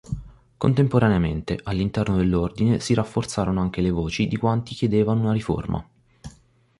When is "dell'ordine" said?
2.17-2.79